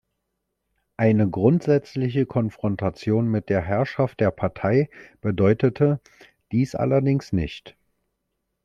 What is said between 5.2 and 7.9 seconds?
bedeutete dies allerdings nicht.